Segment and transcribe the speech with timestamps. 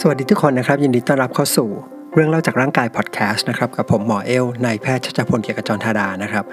[0.00, 1.68] สวัสดีทุกคนนะครับ ยินดีต้อนรับเข้าสู่
[2.14, 6.44] เรื่องเล่าจากร่างกายพอดแคสต์นะครับกับผมหมอเอลนายแพทย์ชัชพลเกียรติจรธาดานะครับ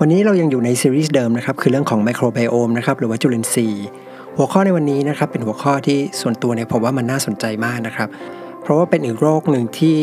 [0.00, 3.86] วันนี้เรายังอยู่ในซีรีส์เดิมนะครับคือเรื่องของไมโครไบโอมนะครับหรือว่าจุลินทรีย์
[4.36, 8.08] หัวข้อในวันนี้นะครับเป็นหัวข้อที่ส่วนตัวเนี่ยผมว่ามันน่าสนใจมากนะครับ
[8.62, 9.98] เพราะว่าเป็นอีกโรคหนึ่งที่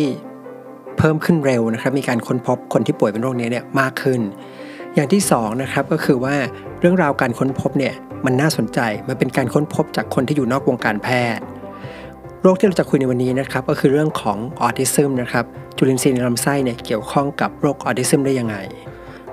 [0.98, 4.22] เพิ่มขึ้นเร็วนะครับ มีการค้นพบคนที่ป่วยเป็นโรคนี้เนี่ยมากขึ้น
[4.96, 6.36] อย่างที่2นะครับก็คือว่า
[6.80, 7.94] เรื่องราวการค้นพบเนี่ย
[8.26, 11.44] มันน่าสนใจมันเป็นการค้นพบจากคนที่อยู่นอกวงการแพทย์
[12.48, 15.46] โรคที่เราจะคุยในวันนี้นะครับก็คือเรื่องของออทิซึมนะครับ
[15.78, 18.56] จุลินทรีย์ในลำไส้เนี่ยเกี่ยวข้องกับโรคออทิซึมได้ยังไง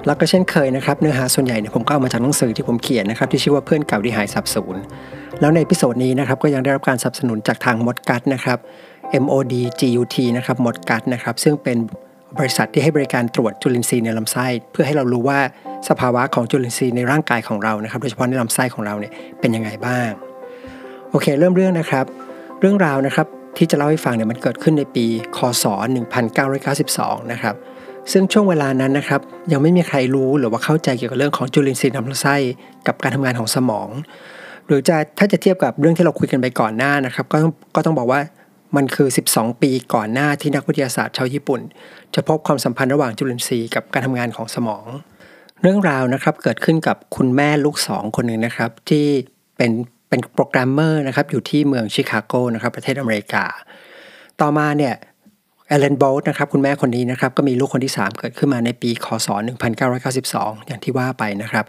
[0.07, 4.77] แล้วก็เช่นเคยนะครับเนื้อหาส่วนใหญ่เนี่ยผมก็เอามาจากหนังสือที่ผมเขียนนะครับที่ชื่อว่าเพื่อนเก่าที่หายสาบสูญ
[5.41, 8.59] แล้วใน episode นี้นะครับก็ยังได้รับการสนับสนุนจากทางมดกัดนะครับ
[9.23, 11.77] MOD GUT นะครับมดกัดนะครับซึ่งเป็น
[12.38, 15.38] บริษัทที่ให้บริการตรวจจุลินทรีย์ในลำไส้ เพื่อให้เรารู้ว่า
[15.88, 20.09] สภาวะของจุลินทรีย์ในร่างกายของเรานะครับ โดยเฉพาะในลำไส้ของเราเนี่ยเป็นยังไงบ้าง
[21.10, 22.07] โอเค เริ่มเรื่องนะครับ
[22.65, 23.27] เรื่องราวนะครับ
[23.57, 25.65] ที่จะเล่าให้ฟังเนี่ยมันเกิดขึ้นในปี คศ
[26.49, 27.54] 1992 นะครับ
[28.13, 29.21] ซึ่งช่วงเวลานั้นนะครับ
[29.52, 32.37] ยังไม่มีใครรู้หรือว่าเข้าใจเกี่ยวกับเรื่องของจุลินทรีย์ในลำไส้
[32.87, 33.88] กับการทำงานของสมอง
[34.66, 37.38] หรือจะถ้าจะเทียบกับเรื่องที่เราคุยกันไปก่อนหน้านะครับ ก็
[37.74, 38.21] ก็ต้องบอกว่า
[38.76, 41.60] มันคือ 12 ปีก่อนหน้าที่นักวิทยาศาสตร์ชาวญี่ปุ่น
[42.15, 44.85] จะพบความสัมพันธ์ระหว่างจุลินทรีย์กับการทำงานของสมอง
[45.63, 49.07] เรื่องราวนะครับเกิดขึ้นกับคุณแม่ลูกสองคนหนึ่งนะครับ ที่
[49.57, 49.71] เป็น
[50.13, 53.45] เป็นโปรแกรมเมอร์นะครับอยู่ที่เมืองชิคาโกนะครับประเทศอเมริกา
[54.41, 54.95] ต่อมาเนี่ย
[55.69, 59.29] เอเลนโบลต์นะครับคุณแม่คนนี้นะครับก็มีลูกคนที่ 3 เกิดขึ้นมาในปีคศ
[59.96, 61.65] 1992 อย่างที่ว่าไปนะครับ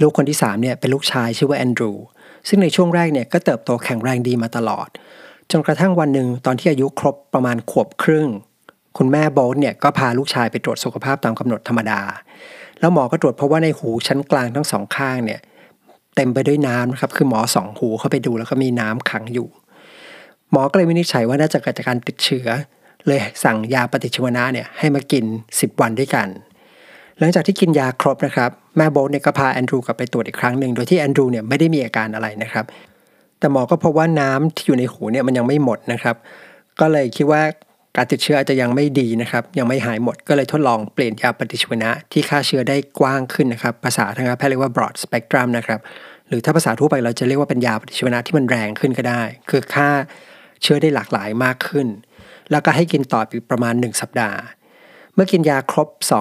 [0.00, 1.92] ลูกคนที่3เนี่ยเป็นลูกชายชื่อว่าแอนดรู
[2.48, 4.88] ซึ่งในช่วงแรกเนี่ยก็เติบโตแข็งแรงดีมาตลอด
[5.50, 8.28] จนกระทั่งวันหนึ่งตอนที่อายุครบประมาณขวบครึ่ง
[8.98, 12.00] คุณแม่โบลต์เนี่ยก็พาลูกชายไปตรวจสุขภาพตามกำหนดธรรมดา
[12.80, 15.40] แล้วหมอก็ตรวจพบว่าในหูชั้นกลางทั้งสองข้างเนี่ย
[16.20, 19.48] เต็มไปด้วยน้ำนะครับคือหมอสองหูเข้าไปดูแล้วก็มีน้ำขังอยู่
[20.50, 22.46] หมอก็เลยวินิจฉัยว่าน่าจะเกิดจากการติดเชื้อ
[23.06, 25.24] เลยสั่งยาปฏิชีวนะเนี่ยให้มากิน
[25.54, 26.28] 10 วันด้วยกัน
[27.18, 32.64] หลังจากที่กินยาครบนะครับแม่โบลเนี่ยก็พาแอนดรูกลับไปตรวจอีกครั้งหนึ่งโดยที่แอนดรูเนี่ยไม่ได้มีอาการอะไรนะครับ
[33.38, 36.16] แต่หมอก็พบว่าน้ำที่อยู่ในหูเนี่ยมันยังไม่หมดนะครับ
[36.80, 37.42] ก็เลยคิดว่า
[37.96, 45.80] การติดเชื้ออาจจะยังไม่ดีนะครับ ยังไม่หายหมดก็เลยทดลองเปลี่ยนยาปฏิชีวนะ ที่ฆ่าเชื้อได้กว้างขึ้นนะครับ ภาษาทางการแพทย์เรียกว่า broad spectrum นะครับ
[46.28, 49.88] หรือถ้าภาษาทั่วไปเราจะเรียกว่าเป็นยาปฏิชีวนะที่มันแรงขึ้นก็ได้ คือฆ่า
[50.62, 51.86] เชื้อได้หลากหลายมากขึ้น
[52.50, 54.38] แล้วก็ให้กินต่ออีกประมาณ 1 สัปดาห์
[55.14, 56.20] เมื่อกินยาครบ2อ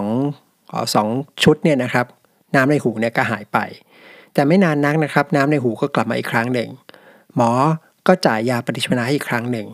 [0.95, 1.07] สอง
[1.43, 2.05] ชุดเนี่ยนะครับ
[2.55, 3.57] น้ำในหูเนี่ยก็หายไป
[4.33, 6.69] แต่ไม่นานนักนะครับ น้ำในหูก็กลับมาอีกครั้งหนึ่ง
[7.35, 7.51] หมอ
[8.07, 9.67] ก็จ่ายยาปฏิชีวนะให้อีกครั้งหนึ่ง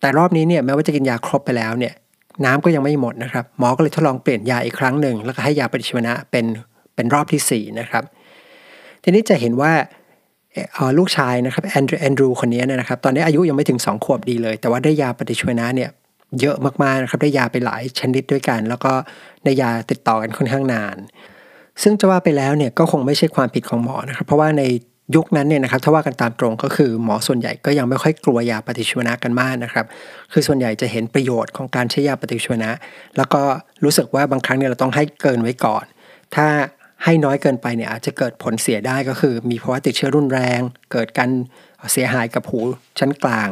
[0.00, 1.94] แต่รอบนี้เนี่ยแม้ว่าจะกินยาครบไปแล้วเนี่ย
[2.44, 6.44] น้ำก็ยังไม่หมดนะครับ หมอก็เลยทดลองเปลี่ยนยาอีกครั้งหนึ่ง แล้วก็ให้ยาปฏิชีวนะเป็น
[6.94, 8.04] เป็นรอบที่4นะครับ
[9.02, 9.72] ทีนี้จะเห็นว่า
[10.98, 15.90] ลูกชายนะครับแอนดรูแอนดรูคนนี้นะครับ ตอนนี้อายุยังไม่ถึง 2 ขวบดีเลย แต่ว่าได้ยาปฏิชีวนะเนี่ย
[16.40, 18.92] เยอะมากๆนะครับ ได้ยาไปหลายชนิดด้วยกัน แล้วก็
[19.44, 20.96] ได้ยาติดต่อกันค่อนข้างนาน
[21.82, 24.62] ซึ่งจะว่าไปแล้วเนี่ยก็คงไม่ใช่ความผิดของหมอนะครับ เพราะว่าใน
[25.16, 29.86] ยุคนั้นเนี่ยนะครับถ้าว่ากันตามตรงก็คือหมอส่วนใหญ่ก็ยังไม่ค่อยกลัวยาปฏิชีวนะกันมากนะครับ
[30.32, 32.70] คือส่วนใหญ่จะเห็นประโยชน์ของการใช้ยาปฏิชีวนะ
[33.16, 33.42] แล้วก็
[33.84, 35.84] รู้สึกว่าบางครั้งเนี่ยเราต้องให้เกินไว้ก่อน
[36.34, 36.46] ถ้า
[37.04, 40.60] ให้น้อยเกินไปเนี่ยอาจจะเกิดผลเสียได้ก็คือ มีภาวะติดเชื้อรุนแรง
[40.92, 41.30] เกิดการ
[41.92, 42.58] เสียหายกับหู
[42.98, 43.50] ชั้นกลาง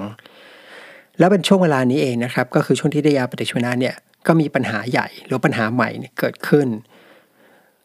[1.18, 3.94] แล้วเป็นช่วงเวลานี้เองนะครับก็คือช่วงที่ได้ยาปฏิชีวนะเนี่ย
[4.26, 5.88] ก็มีปัญหาใหญ่หรือปัญหาใหม่
[6.18, 6.68] เกิดขึ้น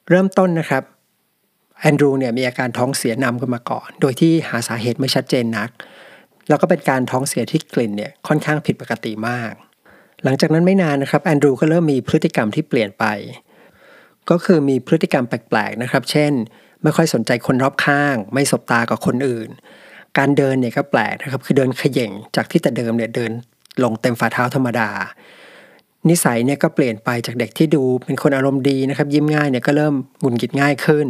[0.09, 0.83] เริ่มต้นนะครับ
[1.81, 5.69] แอนดรูเนี่ยมีอาการท้องเสียนำกันมาก่อน โดยที่หาสาเหตุไม่ชัดเจนนัก
[6.49, 9.53] แล้วก็เป็นการท้องเสียที่กลิ่นเนี่ยค่อนข้างผิดปกติมาก
[10.23, 13.05] หลังจากนั้นไม่นานนะครับแอนดรูก็เริ่มมีพฤติกรรมที่เปลี่ยนไป
[14.29, 16.31] ก็คือมีพฤติกรรมแปลกๆนะครับ เช่น
[16.83, 19.49] ไม่ค่อยสนใจคนรอบข้าง ไม่สบตากับคนอื่น
[20.17, 23.31] การเดินเนี่ยก็แปลกนะครับ คือเดินขย่งจากที่แต่เดิมเนี่ยเดิน
[23.83, 24.89] ลงเต็มฝ่าเท้าธรรมดา
[26.09, 31.07] นิสัยเนี่ยก็เปลี่ยนไปจากเด็กที่ดูเป็นคนอารมณ์ดีนะครับ ยิ้มง่ายเนี่ยก็เริ่มหงุดหงิดง่ายขึ้น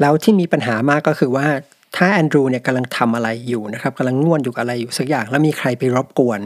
[0.00, 1.46] แล้วที่มีปัญหามากก็คือว่า
[1.96, 6.40] ถ้าแอนดรูเนี่ยกำลังทำอะไรอยู่นะครับกำลังง่วนอยู่กับอะไรอยู่สักอย่าง แล้วมีใครไปรบกวน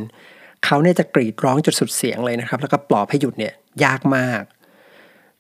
[0.64, 3.52] เขาเนี่ยจะกรีดร้องจนสุดเสียงเลยนะครับ แล้วก็ปลอบให้หยุดเนี่ย
[3.84, 4.42] ยากมาก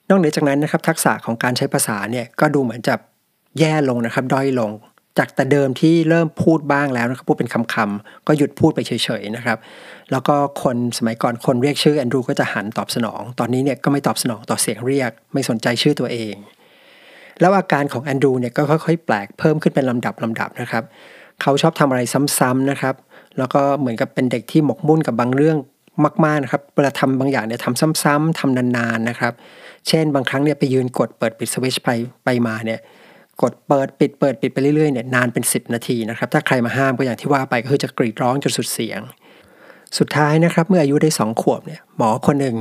[0.08, 2.94] นอกเหนือจากนั้นนะครับ ทักษะของการใช้ภาษาเนี่ยก็ดูเหมือนจะ
[3.58, 4.70] แย่ลงนะครับ ด้อยลง
[5.18, 9.58] จากแต่เดิมที่เริ่มพูดบ้างแล้วนะครับพูดเป็นคำๆก็หยุดพูดไปเฉยๆนะครับ
[10.10, 16.34] แล้วก็คนสมัยก่อนคนเรียกชื่อแอนดรูก็จะหันตอบสนอง ตอนนี้เนี่ยก็ไม่ตอบสนองต่อเสียงเรียก ไม่สนใจชื่อตัวเอง
[17.42, 20.84] แล้วอาการของแอนดรูเนี่ยก็ค่อยๆ แปลกเพิ่มขึ้นเป็นลำดับลำดับนะครับ
[21.42, 22.00] เขาชอบทำอะไร
[22.38, 22.94] ซ้ำๆนะครับ
[23.38, 25.56] แล้วก็เหมือนกับเป็นเด็กที่หมกมุ่นกับบางเรื่อง
[26.24, 29.32] มากๆนะครับเวลาทำบางอย่างเนี่ยทำซ้ำๆทำนานๆนะครับ
[29.88, 31.88] เช่นบางครั้งเนี่ยไปยืนกดเปิดปิดสวิตช์ไป
[32.24, 32.80] ไปมาเนี่ย
[33.42, 39.00] กดเปิดปิดเปิดปิดไปเรื่อยๆเนี่ยนานเป็น 10 นาทีนะครับ ถ้าใครมาห้ามก็อย่างที่ว่าไปก็คือจะกรีดร้องจนสุดเสียง
[39.98, 42.56] สุดท้ายนะครับ เมื่ออายุได้สองขวบเนี่ยหมอคนหนึ่ง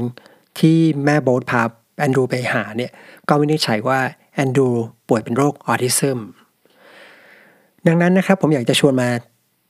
[0.59, 1.61] ที่แม่โบ๊ทพา
[1.99, 2.91] แอนดรูไปหาเนี่ย
[3.27, 3.99] ก็วินิจฉัยว่า
[4.33, 4.67] แอนดู
[5.07, 6.19] ป่วยเป็นโรคออทิซึม
[7.87, 9.09] ดังนั้นนะครับผมอยากจะชวนมา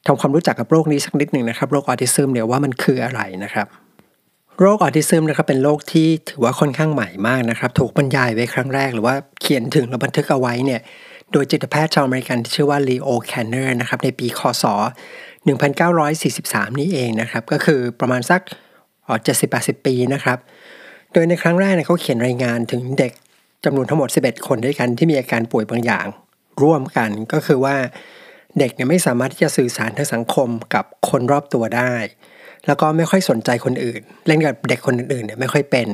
[0.08, 3.68] ทำความรู้จักกับโรคนี้สักนิดหนึ่งนะครับโรคออทิซึมเนี่ยว่ามันคืออะไรนะครับ
[4.60, 10.82] โรคออทิซึมนะครับเป็นโรคที่ถือว่าค่อนข้างใหม่มากนะครับ ถูกบรรยายไว้ครั้งแรก หรือว่าเขียนถึงและบันทึกเอาไว้เนี่ย
[11.32, 14.66] โดยจิตแพทย์ชาวอเมริกันที่ชื่อว่าลีโอแคนเนอร์นะครับในปีคศ
[15.92, 18.42] 1943 นี้เองนะครับก็คือประมาณสัก
[19.14, 20.38] 70-80 ปีนะครับ
[21.14, 23.14] โดยในครั้งแรกเนี่ยเขาเขียนรายงานถึงเด็ก
[23.66, 26.06] จำนวนทั้งหมด 11 คนด้วยกันที่มีอาการป่วยบางอย่าง
[26.64, 27.76] ร่วมกันก็คือว่า
[28.60, 31.94] เด็กเนี่ยไม่สามารถที่จะสื่อสารทางสังคมกับคนรอบตัวได้
[32.68, 35.88] แล้วก็ไม่ค่อยสนใจคนอื่น เล่นกับเด็กคนอื่นๆเนี่ยไม่ค่อยเป็น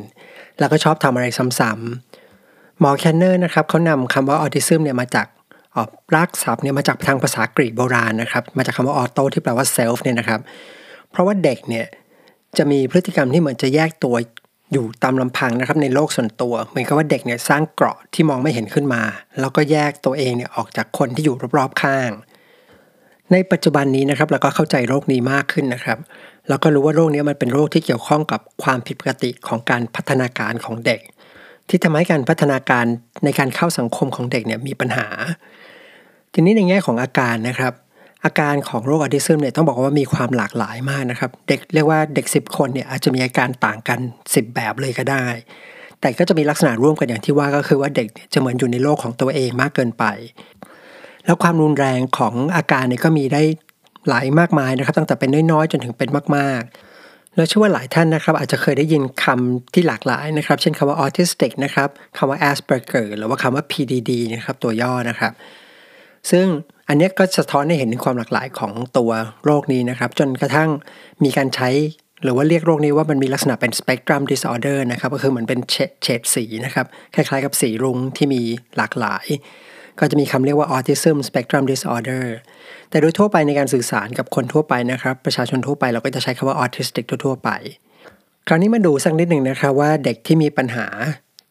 [0.60, 1.26] แล้วก็ชอบทำอะไร
[1.60, 5.28] ซ้ำๆหมอแคนเนอร์นะครับเขานำคำว่าออทิซึมเนี่ยมาจาก
[6.16, 10.40] รากศัพท์เนี่ยมาจากทางภาษากรีกโบราณนะครับ มาจากคำว่า auto ที่แปลว่า self เนี่ยนะครับ
[11.12, 11.86] เพราะว่าเด็กเนี่ย
[12.58, 14.16] จะมีพฤติกรรมที่เหมือนจะแยกตัว
[14.74, 19.02] อยู่ตามลำพังนะครับในโลกส่วนตัว เหมือนกับว่าเด็กเนี่ยสร้างเกราะที่มองไม่เห็นขึ้นมา
[19.40, 22.12] แล้วก็แยกตัวเองเนี่ยออกจากคนที่อยู่รอบๆข้าง
[23.32, 25.98] ในปัจจุบันนี้นะครับเราก็เข้าใจโรคนี้มากขึ้นนะครับ
[26.48, 31.02] แล้วก็รู้ว่าโรคนี้มันเป็นโรคที่เกี่ยวข้องกับความผิดปกติของการพัฒนาการของเด็ก
[31.70, 32.86] ที่ทำให้การพัฒนาการ
[33.26, 35.08] ในการเข้าสังคมของเด็กเนี่ยมีปัญหา
[36.34, 37.74] ทีนี้ในแง่ของอาการนะครับ
[38.26, 45.26] อาการของโรคออทิซึมเนี่ยต้องบอกว่ามีความหลากหลายมากนะครับ เด็กเรียกว่าเด็ก 10 คนเนี่ยอาจจะมีอาการต่างกัน 10 แบบเลยก็ได้
[46.02, 50.06] แต่ก็จะมีลักษณะร่วมกันอย่างที่ว่าก็คือว่าเด็กจะเหมือนอยู่ในโลกของตัวเองมากเกินไป
[51.26, 53.44] แล้วความรุนแรงของอาการเนี่ยก็มีได้
[54.10, 65.34] หลายมากมายนะครับ ตั้งแต่เป็นน้อยๆจนถึงเป็นมากๆแล้วเชื่อว่าหลายท่านนะครับ อาจจะเคยได้ยินคำที่หลากหลายนะครับ เช่นคำว่า autistic นะครับคำว่า Asperger หรือว่าคำว่า PDD นะครับตัวย่อนะครับ
[66.32, 66.46] ซึ่ง
[66.90, 69.12] อันนี้ก็สะท้อนให้เห็นถึงความหลากหลายของตัว
[69.46, 70.70] โรคนี้นะครับ จนกระทั่ง
[71.24, 71.70] มีการใช้
[72.24, 75.60] หรือว่าเรียกโรคนี้ว่ามันมีลักษณะเป็น spectrum disorder นะครับ ก็คือเหมือนเป็น
[76.04, 76.86] เฉดสีนะครับ
[77.16, 78.42] คล้ายๆกับสีรุ้งที่มี
[78.78, 79.26] หลากหลาย
[80.00, 82.24] ก็จะมีคำเรียกว่า autism spectrum disorder
[82.90, 87.50] แต่โดยทั่วไปในการสื่อสารกับคนทั่วไปนะครับ ประชาชนทั่วไปเราก็จะใช้คำว่า autistic ทั่วๆไป
[88.48, 90.88] คราวนี้มาดูสักนิดหนึ่งนะครับว่าเด็กที่มีปัญหา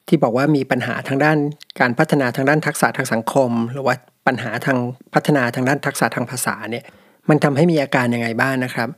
[0.09, 1.37] ที่บอกว่ามีปัญหาทางด้าน
[1.81, 3.94] การพัฒนาทางด้านทักษะทางสังคม หรือว่า
[4.26, 4.78] ปัญหาทาง
[5.14, 6.84] พัฒนาทางด้านทักษะทางภาษาเนี่ย
[7.28, 8.88] มันทำให้มีอาการยังไงบ้างนะครับ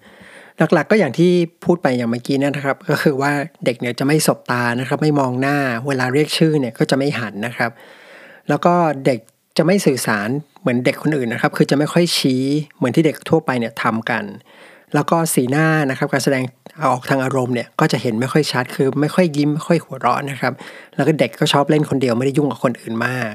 [0.73, 1.31] หลักๆก็อย่างที่
[1.65, 3.33] พูดไปอย่างเมื่อกี้นะครับ ก็คือว่า
[3.65, 5.57] เด็กเนี่ยจะไม่สบตานะครับ ไม่มองหน้า
[5.89, 7.71] เวลาเรียกชื่อเนี่ยก็จะไม่หันนะครับ
[8.49, 8.75] แล้วก็
[9.07, 9.19] เด็ก
[9.57, 10.29] จะไม่สื่อสาร
[10.61, 12.43] เหมือนเด็กคนอื่นนะครับ คือจะไม่ค่อยชี้
[12.77, 14.25] เหมือนที่เด็กทั่วไปเนี่ยทำกัน
[14.95, 16.45] แล้วก็สีหน้านะครับการแสดง
[16.87, 20.53] ออกทางอารมณ์เนี่ยก็จะเห็นไม่ค่อยชัดคือไม่ค่อยยิ้มไม่ค่อยหัวเราะนะครับ
[20.95, 23.33] แล้วก็เด็กก็ชอบเล่นคนเดียวไม่ได้ยุ่งกับคนอื่นมาก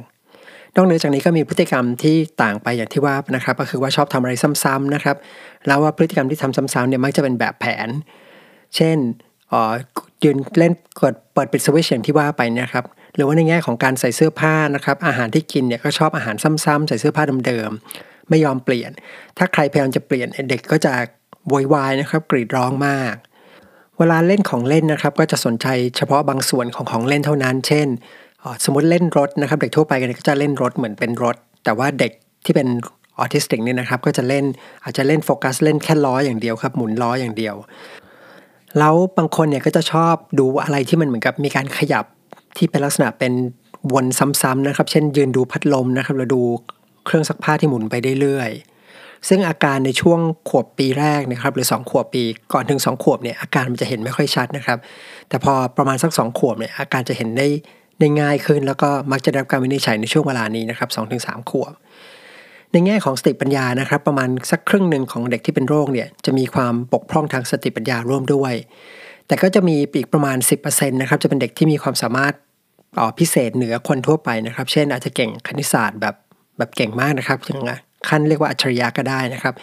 [0.76, 4.34] นอกเหนือจากนี้ก็มีพฤติกรรมที่ต่างไปอย่างที่ว่านะครับ ก็คือว่าชอบทำอะไร
[4.64, 5.16] ซ้ำๆนะครับ
[5.68, 7.90] แล้วว่าพฤติกรรมที่ทำซ้ำๆเนี่ยมักจะเป็นแบบแผน
[8.76, 8.98] เช่น
[9.52, 9.74] ออ
[10.24, 12.86] ยืนเล่นกดเปิดปิดสวิตช์อย่างที่ว่าไปนะครับ
[13.16, 16.36] หรือว่าในแง่ของการใส่เสื้อผ้านะครับ อาหารที่กินเนี่ยก็ชอบอาหาร
[16.66, 18.92] ซ้ำๆใส่เสื้อผ้าเดิมๆไม่ยอมเปลี่ยน
[19.38, 20.94] ถ้าใครพยายามจะเปลี่ยนเด็กก็จะ
[21.48, 23.16] โวยวายนะครับ กรีดร้องมาก
[23.98, 25.68] เวลาเล่นของเล่นนะครับ ก็จะสนใจ
[25.98, 27.88] เฉพาะบางส่วนของของเล่นเท่านั้น เช่น
[28.66, 32.12] สมมติเล่นรถนะครับ เด็กทั่วไปกันก็จะเล่นรถเหมือนเป็นรถ แต่ว่าเด็ก
[32.46, 32.68] ที่เป็น
[33.20, 34.46] ออทิสติกเนี่ยนะครับ ก็จะเล่น
[34.84, 37.56] อาจจะเล่นโฟกัสเล่นแค่ล้ออย่างเดียวครับ หมุนล้ออย่างเดียว
[38.80, 42.06] แล้วบางคนเนี่ยก็จะชอบดูอะไรที่มันเหมือนกับมีการขยับ
[42.58, 43.34] ที่เป็นลักษณะเป็น
[43.94, 44.06] วน
[44.42, 46.42] ซ้ำๆนะครับ เช่น ยืนดูพัดลมนะครับหรือดู
[47.06, 50.20] เครื่องซักผ้าที่หมุนไปเรื่อยๆ ซึ่งอาการในช่วง
[50.50, 52.24] ขวบปีแรกนะครับ หรือ 2 ขวบปี
[52.54, 54.78] ก่อนถึง 2 ขวบเนี่ยอาการมันจะเห็นไม่ค่อยชัดนะครับ
[55.30, 57.48] แต่พอประมาณสัก 2 ขวบเนี่ยอาการจะเห็นได้
[58.00, 61.74] ได้ง่ายขึ้น แล้วก็มักจะได้รับการวินิจฉัยในช่วงเวลานี้นะครับ2-3ขวบ
[62.72, 68.54] ในแง่ของสติปัญญานะครับ ประมาณสักครึ่งหนึ่งของเด็กที่เป็นโรคเนี่ยจะมีความบกพร่องทางสติปัญญาร่วมด้วย
[69.28, 72.34] แต่ก็จะมีอีกประมาณ 10%นะครับจะเป็นเด็กที่มีความสามารถ
[73.20, 76.16] พิเศษเหนือคนทั่วไปนะครับ เช่นอาจจะเก่งคณิตศาสตร์แบบ
[76.58, 77.62] แบบเก่งมากนะครับอย่าง
[78.10, 79.54] ขั้นเรียกว่าอัจฉริยะก็ได้นะครับ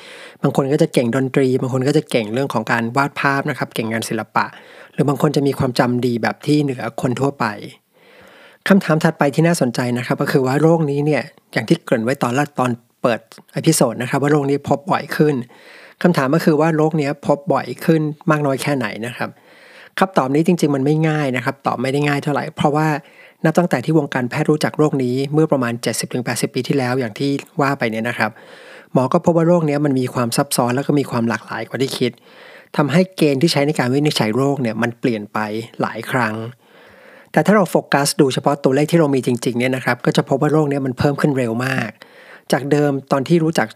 [0.42, 4.44] บางคนก็จะเก่งดนตรี บางคนก็จะเก่งเรื่องของการวาดภาพนะครับ เก่งงานศิลปะ
[4.92, 7.44] หรือบางคนจะมีความจำดีแบบที่เหนือคนทั่วไป
[8.68, 12.70] คำถามถัดไปที่น่าสนใจนะครับ ก็คือว่าโรคนี้เนี่ยอย่างที่เกริ่นไว้ตอนแรกตอน
[13.02, 13.20] เปิด
[13.56, 15.34] episode นะครับ ว่าโรคนี้พบบ่อยขึ้น
[16.02, 19.28] คำถามก็คือว่าโรคนี้พบบ่อยขึ้นมากน้อยแค่ไหนนะครับ
[19.98, 22.88] คำตอบนี้จริง ๆ มันไม่ง่ายนะครับ ตอบไม่ได้ง่ายเท่าไหร่ เพราะว่า
[23.44, 25.72] นับตั้งแต่ที่วงการแพทย์รู้จักโรคนี้เมื่อประมาณ
[26.14, 28.30] 70-80 ปีที่แล้วอย่างที่ว่าไปเนี่ยนะครับ
[28.92, 32.12] หมอก็พบว่าโรคนี้มันมีความซับซ้อนแล้วก็มีความหลากหลายกว่าที่คิด
[32.76, 35.38] ทำให้เกณฑ์ที่ใช้ในการวินิจฉัยโรคเนี่ยมันเปลี่ยนไป
[35.80, 36.34] หลายครั้ง
[37.32, 41.90] แต่ถ้าเราโฟกัสดูเฉพาะตัวเลขที่เรามีจริงๆเนี่ยนะครับก็จะพบว่าโรคนี้มันเพิ่มขึ้นเร็วมาก
[42.52, 43.68] จากเดิมตอนที่รู้จัก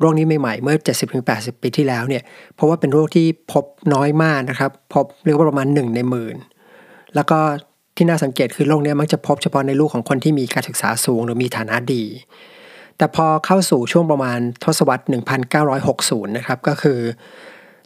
[0.00, 0.76] โรคนี้ใหม่ๆ เมื่อ
[1.20, 2.22] 70-80 ปีที่แล้วเนี่ย
[2.54, 3.64] เพราะว่าเป็นโรคที่พบ
[3.94, 6.36] น้อยมากนะครับพบเรียกว่าประมาณ 1 ในหมื่น
[7.14, 7.38] แล้วก็
[7.96, 12.04] ที่น่าสังเกตคือโรคนี้มักจะพบเฉพาะในลูกของคนที่มีการศึกษาสูงหรือมีฐานะดี
[12.96, 15.04] แต่พอเข้าสู่ช่วงประมาณทศวรรษ
[15.70, 16.98] 1960 นะครับก็คือ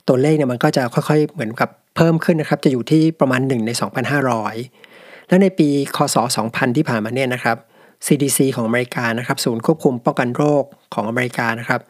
[0.08, 4.93] ตัวเลขเนี่ยมันก็จะค่อยๆเหมือนกับเพิ่มขึ้นนะครับจะอยู่ที่ประมาณ 1 ใน 2,500
[5.28, 6.16] และในปีคศ
[6.46, 7.56] 2000 ที่ผ่านมาเนี่ยนะครับ
[8.06, 10.64] CDC ของอเมริกานะครับ ศูนย์ควบคุมป้องกันโรค
[10.94, 11.80] ของอเมริกานะครับ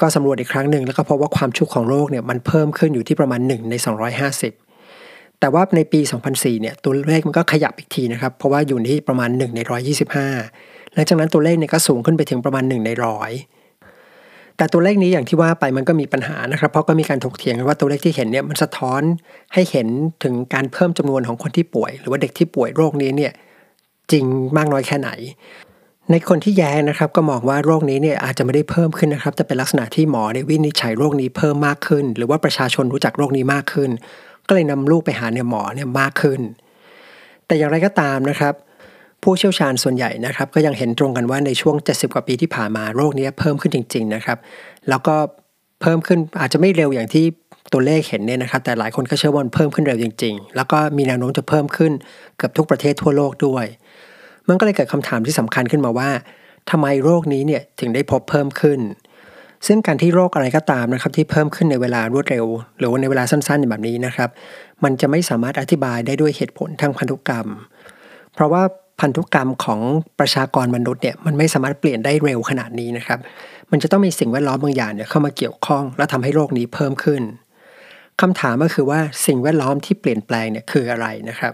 [0.00, 3.74] ก็สำรวจอีกครั้งหนึ่งแล้วก็พบว่าความชุกของโรคเนี่ยมันเพิ่มขึ้นอยู่ที่ประมาณ 1 ใน
[4.38, 9.60] 250 แต่ว่าในปี 2004 เนี่ยตัวเลขมันก็ขยับอีกทีนะครับ เพราะว่าอยู่ที่ประมาณ 1 ใน
[10.26, 13.32] 125 หลังจากนั้นตัวเลขเนี่ยก็สูงขึ้นไปถึงประมาณ 1 ในร้อย
[14.56, 19.02] แต่ตัวเลขนี้อย่างที่ว่าไปมันก็มีปัญหานะครับ เพราะก็มีการถกเถียงกันว่าตัวเลขที่เห็นเนี่ยมันสะท้อน
[19.54, 19.88] ให้เห็น
[20.24, 23.32] ถึงการเพิ่มจำนวนของคนที่ป่วย หรือว่าเด็กที่ป่วยโรคนี้เนี่ย
[24.12, 24.24] จริง
[24.56, 25.10] มากน้อยแค่ไหน
[26.10, 33.90] ในคนที่แย้งนะครับก็มองว่าโรคนี้เนี่ยอาจจะไม่ได้เพิ่มขึ้นนะครับแต่เป็นลักษณะที่หมอในวินิจฉัยโรคนี้เพิ่มมากขึ้น หรือว่าประชาชนรู้จักโรคนี้มากขึ้น
[34.48, 36.40] ก็เลยนำลูกไปหาเนี่ยหมอเนี่ยมากขึ้น
[37.46, 38.54] แต่อย่างไรก็ตามนะครับ
[39.22, 44.38] ผู้เชี่ยวชาญส่วนใหญ่นะครับ ก็ยังเห็นตรงกันว่าในช่วง 70 กว่าปีที่ผ่านมาโรคนี้เพิ่มขึ้นจริง ๆนะครับ
[44.88, 45.14] แล้วก็
[45.82, 47.24] เพิ่มขึ้นอาจจะไม่เร็วอย่างที่
[47.72, 51.92] ตัวเลขเห็นเนี่ยนะครับ แต่หลายคนก็เชื่อว่าเพิ่มขึ้นเร็วจริง ๆ แล้วก็มีแนวโน้มจะเพิ่มขึ้น
[52.36, 53.64] เกือบทุกประเทศทั่วโลกด้วย
[54.48, 56.10] มันก็เลยเกิดคำถามที่สำคัญขึ้นมาว่า
[56.70, 58.80] ทำไมโรคนี้เนี่ยถึงได้พบเพิ่มขึ้น
[59.66, 62.46] ซึ่งการที่โรคอะไรก็ตามนะครับที่เพิ่มขึ้นในเวลารวดเร็ว
[62.78, 64.30] หรือว่าในเวลาสั้นๆแบบนี้นะครับ
[64.84, 67.48] มันจะไม่สามารถอธิบายได้ด้วยเหตุผลทางพันธุกรรม
[68.34, 68.62] เพราะว่า
[69.00, 69.80] พันธุกรรมของ
[70.18, 73.18] ประชากรมนุษย์เนี่ยมันไม่สามารถเปลี่ยนได้เร็วขนาดนี้นะครับ
[73.70, 77.22] มันจะต้องมีสิ่งแวดล้อมบางอย่างเนี่ยเข้ามาเกี่ยวข้อง แล้วทำให้โรคนี้เพิ่มขึ้น
[78.20, 81.52] คำถามก็คือว่าสิ่งแวดล้อมที่เปลี่ยนแปลงเนี่ยคืออะไรนะครับ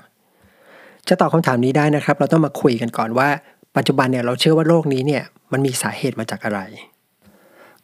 [1.08, 3.28] จะตอบคำถามนี้ได้นะครับ เราต้องมาคุยกันก่อนว่า
[3.76, 6.60] ปัจจุบันเนี่ยเราเชื่อว่าโรคนี้เนี่ยมันมีสาเหตุมาจากอะไร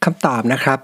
[0.04, 0.78] คำตอบนะครับ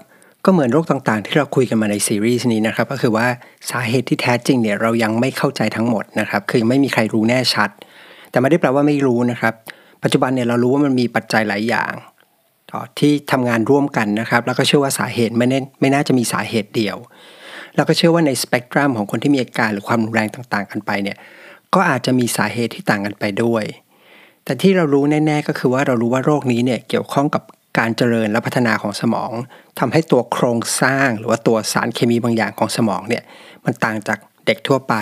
[0.45, 3.27] ก็เหมือนโรคต่างๆ ที่เราคุยกันมาในซีรีส์นี้นะครับ ก็คือว่า
[3.69, 7.69] สาเหตุที่แท้จริงเนี่ยเรายังไม่เข้าใจทั้งหมดนะครับ คือไม่มีใครรู้แน่ชัด
[8.31, 9.53] แต่ไม่ได้แปลว่าไม่รู้นะครับ
[10.03, 11.93] ปัจจุบันเนี่ยเรารู้ว่ามันมีปัจจัยหลายอย่าง
[12.99, 16.97] ที่ทำงานร่วมกันนะครับ แล้วก็เชื่อว่าสาเหตุไม่แน่ไม่น่าจะมีสาเหตุเดียว
[17.75, 21.17] แล้วก็เชื่อว่าในสเปกตรัมของคนที่มีอาการหรือความรุนแรงต่างๆ กันไปเนี่ย
[21.73, 23.63] ก็อาจจะมีสาเหตุที่ต่างกันไปด้วย
[24.45, 27.43] แต่ที่เรารู้แน่ ๆ ก็คือว่าเรารู้ว่าโรคนี้เนี่ยเกี่ยวข้องกับ
[27.77, 29.31] การเจริญและพัฒนาของสมอง
[29.79, 33.23] ทำให้ตัวโครงสร้างหรือว่าตัวสารเคมีบางอย่างของสมองเนี่ย
[33.65, 34.93] มันต่างจากเด็กทั่วไป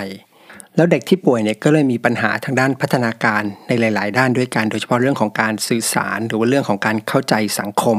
[0.79, 7.97] แล้วเด็กที่ป่วยเนี่ยก็เลยมีปัญหาทางด้านพัฒนาการในหลาย ๆ ด้านด้วยกัน โดยเฉพาะเรื่องของการสื่อสาร หรือว่าเรื่องของการเข้าใจสังคม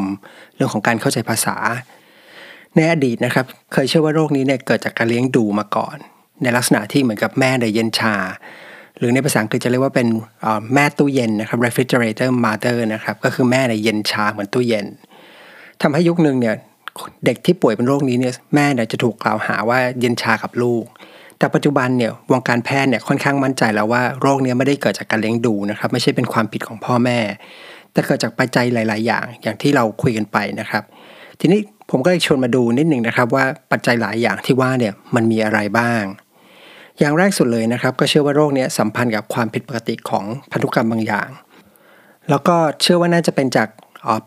[0.56, 1.56] เรื่องของการเข้าใจภาษา
[2.76, 5.96] ในอดีตนะครับ เคยเชื่อว่าโรคนี้เนี่ยเกิดจากการเลี้ยงดูมาก่อน
[6.42, 8.14] ในลักษณะที่เหมือนกับแม่ในเย็นชา
[8.98, 10.08] หรือในภาษาอังกฤษจะเรียกว่าเป็น
[10.74, 14.86] แม่ตู้เย็นนะครับ refrigerator mother นะครับก็คือแม่ในเย็นชาเหมือนตู้เย็น
[15.82, 16.54] ทำให้ยุคหนึ่งเนี่ย
[17.24, 20.84] เด็กที่ป่วยเป็นโรคนี้เนี่ยแม่เนี่ยจะถูกกล่าวหาว่าเย็นชากับลูก
[21.40, 27.18] แต่ปัจจุบันเนี่ยวงการแพทย์เนี่ยค่อนข้างมั่นใจแล้วว่าโรคเนี้ไม่ได้เกิดจากการเลี้ยงดูนะครับไม่ใช่เป็นความผิดของพ่อแม่
[27.92, 30.82] แต่เกิดจากปัจจัยหลาย ๆ อย่างอย่างที่เราคุยกันไปนะครับ
[31.40, 36.02] ทีนี้ผมก็เลยชวนมาดูนิดหนึ่งนะครับว่าปัจจัยหลายอย่างที่ว่าเนี่ยมันมีอะไรบ้าง
[36.98, 41.28] อย่างแรกสุดเลยนะครับ ก็เชื่อว่าโรคนี้สัมพันธ์กับความผิดปกติของพันธุกรรมบางอย่าง
[42.30, 43.68] แล้วก็เชื่อว่าน่าจะเป็นจาก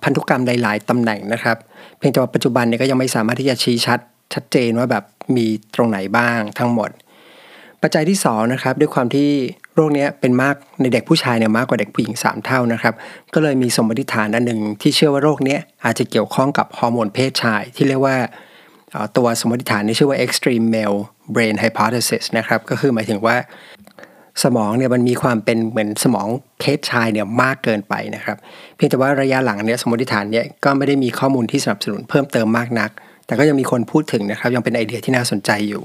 [0.04, 1.58] พันธุกรรมหลาย ๆ ตำแหน่งนะครับ
[1.98, 4.00] เพียงแต่ว่าปัจจุบันเนี่ยก็ยังไม่สามารถที่จะชี้ชัด
[4.34, 5.04] ชัดเจนว่าแบบ
[5.36, 6.90] มีตรงไหนบ้างทั้งหมด
[7.84, 9.30] ปัจจัยที่2นะครับด้วยความที่
[9.76, 12.94] โรคนี้เป็นมากในเด็กผู้ชายเนี่ยมากกว่าเด็กผู้หญิง 3 เท่านะครับ
[13.34, 18.16] ก็เลยมีสมมติฐานอันหนึ่งที่เชื่อว่าโรคนี้อาจจะเกี่ยวข้องกับฮอร์โมนเพศชาย ที่เรียกว่า
[19.18, 21.00] ตัวสมมติฐานนี้ชื่อว่า extreme male
[21.36, 23.36] brain hypothesis นะครับก็คือหมายถึงว่า
[24.44, 26.28] สมองเนี่ยมันมีความเป็นเหมือนสมอง
[26.60, 28.38] เพศชายเนี่ยมากเกินไปนะครับ
[28.76, 32.90] เพียงแต่ว่าระยะหลังเนี่ยสมมติฐานเนี่ยก็ไม่ได้มีข้อมูลที่สนับสนุนเพิ่มเติมมากนัก
[33.26, 35.84] แต่ก็ยังมีคนพูดถึงนะครับยังเป็นไอเดียที่น่าสนใจอยู่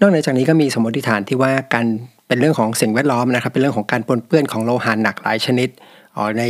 [0.00, 1.86] นอกจากนี้ก็มีสมมติฐานที่ว่าการ
[2.28, 5.68] เป็นเรื่องของสิ่งแวดล้อมนะครับ เป็นเรื่องของการปนเปื้อนของโลหะหนักหลายชนิด
[6.16, 6.44] อ๋อใน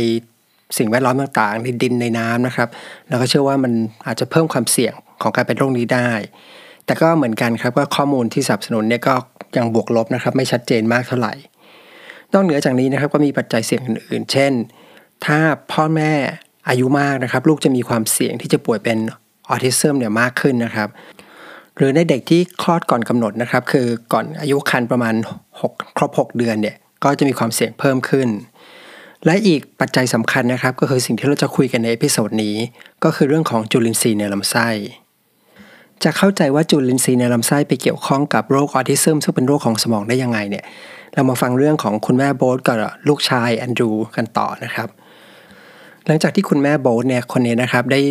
[0.77, 2.69] สิ่งแวดล้อมต่างๆในดินในน้ำนะครับ
[3.09, 3.73] แล้วก็เชื่อว่ามัน
[4.05, 6.09] อาจจะเพิ่มความเสี่ยงของการเป็นโรคนี้ได้
[6.85, 9.13] แต่ก็เหมือนกันครับว่าข้อมูลที่สนับสนุนเนี่ยก็
[9.57, 11.33] ยังบวกลบนะครับ ไม่ชัดเจนมากเท่าไหร่
[12.33, 14.51] นอกเหนือจากนี้นะครับก็มีปัจจัยเสี่ยงอื่นๆ เช่น
[15.25, 15.37] ถ้า
[15.71, 16.11] พ่อแม่
[16.69, 18.97] อายุมากนะครับ ลูกจะมีความเสี่ยงที่จะป่วยเป็น
[19.49, 20.89] ออทิซึมเนี่ยมากขึ้นนะครับ
[21.77, 25.15] หรือในเด็กที่คลอดก่อนกำหนดนะครับ คือก่อนอายุครรภ์ประมาณ
[25.59, 28.27] 6 ครบ 6 เดือนเนี่ยก็จะมีความเสี่ยงเพิ่มขึ้น
[29.25, 32.55] และอีกปัจจัยสำคัญนะครับ ก็คือสิ่งที่เราจะคุยกันใน episode นี้
[33.03, 34.67] ก็คือเรื่องของจุลินทรีย์ในลำไส้
[36.03, 40.63] จะเข้าใจว่าจุลินทรีย์ในลำไส้ไปเกี่ยวข้องกับโรคออทิซึมซึ่งเป็นโรคของสมองได้ยังไงเนี่ย
[41.13, 42.77] เรามาฟังเรื่องของคุณแม่โบลต์กับ
[43.07, 44.89] ลูกชายแอนดรูกันต่อนะครับ
[46.05, 48.01] หลังจากที่คุณแม่โบลต์เนี่ยคนนี้นะครับได้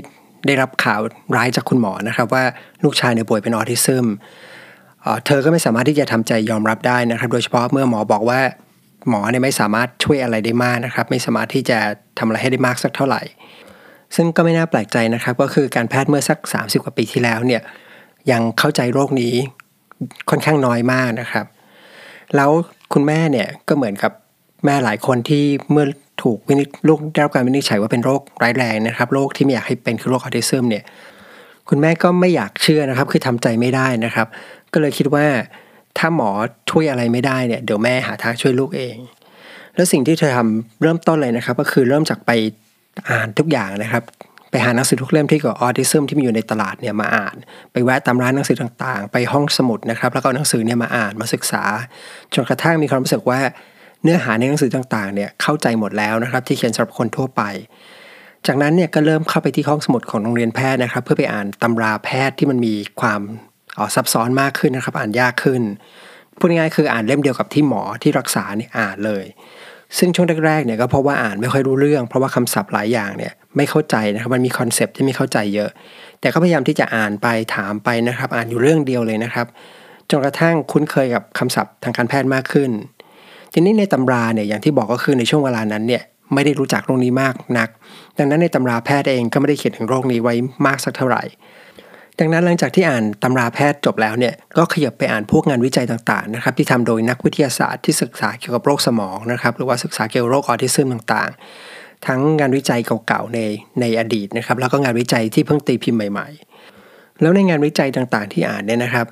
[0.46, 1.00] ได้รับข่าว
[1.36, 2.44] ร้ายจากคุณหมอนะครับ ว่า
[2.84, 4.06] ลูกชายเนี่ยป่วยเป็นออทิซึม
[5.26, 8.40] เธอก็ไม่สามารถที่จะทำใจยอมรับได้นะครับ โดยเฉพาะเมื่อหมอบอกว่า
[9.08, 11.78] หมอเนี่ยไม่สามารถช่วยอะไรได้มากนะครับ ไม่สามารถที่จะ
[12.18, 13.22] ทำอะไรให้ได้มากสักเท่าไหร่
[14.16, 17.62] ซึ่งก็ไม่น่าแปลกใจนะครับ ก็คือการแพทย์เมื่อสัก 30 กว่าปีที่แล้วเนี่ย
[18.30, 19.34] ยังเข้าใจโรคนี้
[20.30, 21.46] ค่อนข้างน้อยมากนะครับ
[22.36, 22.50] แล้ว
[22.92, 24.12] คุณแม่เนี่ยก็เหมือนกับ
[24.64, 25.86] แม่หลายคนที่เมื่อ
[26.22, 30.84] ถูกวินิจลูกได้รับการวินิจฉัยว่าเป็นโรคร้ายแรงนะครับ โรคที่ไม่อยากให้เป็นคือโรคออทิซึมเนี่ย
[31.68, 34.26] คุณแม่ก็ไม่อยากเชื่อนะครับ คือทำใจไม่ได้นะครับ
[34.72, 35.26] ก็เลยคิดว่า
[35.98, 36.30] ถ้าหมอ
[36.70, 38.96] ช่วยอะไรไม่ได้เนี่ยเดี๋ยวแม่หาทางช่วยลูกเอง
[39.74, 42.30] แล้วสิ่งที่เธอทำเริ่มต้นเลยนะครับ ก็คือเริ่มจากไป
[43.08, 44.02] อ่านทุกอย่างนะครับ
[44.50, 47.36] ไปหาหนังสือทุกเล่มที่เกี่ยวกับออทิซึมที่มีอยู่ในตลาดเนี่ยมาอ่าน
[47.72, 51.62] ไปแวะตามร้านหนังสือต่างๆ ไปห้องสมุดนะครับ แล้วก็หนังสือเนี่ยมาอ่านมาศึกษา
[52.34, 53.40] จนกระทั่งมีความรู้สึกว่า
[54.04, 57.42] เนื้อหาในหนังสือต่างๆเนี่ยเข้าใจหมดแล้วนะครับ ที่เขียนสำหรับคนทั่วไป
[58.46, 63.20] จากนั้นเนี่ยก็เริ่มเข้าไปที่ห้องสมุดของโรงเรียนแพทย์นะครับ เพื่อไปอ่านตำราแพทย์ที่มันมีความ
[63.78, 65.62] ออซับซ้อนมากขึ้นนะครับ อ่านยากขึ้น
[66.38, 69.24] พูดง่ายๆคืออ่านเล่มเดียวกับที่หมอที่รักษาเนี่ยอ่านเลย
[69.98, 75.70] ซึ่งช่วงแรกๆเนี่ยก็เพราะว่าอ่านไม่ค่อยรู้เรื่อง เพราะว่าคำศัพท์หลายอย่างเนี่ยไม่เข้าใจนะครับมันมีคอนเซปที่ไม่เข้าใจเยอะ
[76.20, 79.46] แต่ก็พยายามที่จะอ่านไปถามไปนะครับ อ่านอยู่เรื่องเดียวเลยนะครับ
[80.10, 82.70] จนกระทั่งคุ้นเคยกับคำศัพท์ทางการแพทย์มากขึ้น
[83.54, 86.02] ทีนี้ในตำราเนี่ยอย่างที่บอกก็คือในช่วงเวลานั้นเนี่ย
[86.34, 87.68] ไม่ได้รู้จักโรคนี้มากนัก
[88.18, 90.34] ดังนั้นในตำราแพทย์เองก็ไม่ได้เขียนถึงโรคนี้ไว้
[90.66, 91.22] มากสักเท่าไหร่
[92.18, 103.38] ดังนั้นหลังจากที่อ่านตำราแพทย์จบแล้วเนี่ยก็ขยับไปอ่านพวกงานวิจัยต่างๆนะครับที่ทำโดยนักวิทยาศาสตร์ที่ศึกษาเกี่ยวกับโรคสมองนะครับหรือว่าศึกษาเกี่ยวกับโรคออทิซึมต่างๆ ทั้งงานวิจัยเก่าๆใน
[103.80, 106.28] ในอดีตนะครับแล้วก็งานวิจัยที่เพิ่งตีพิมพ์ใหม่
[106.74, 109.06] ๆ แล้วในงานวิจัยต่างๆ ที่อ่านเนี่ยนะครับ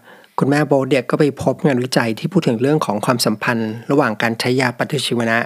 [0.44, 5.38] คุณแม่โบเดียก็ไปพบงานวิจัยที่พูดถึงเรื่องของความสัมพันธ์ ระหว่างการใช้ยาปฏิชีวนะ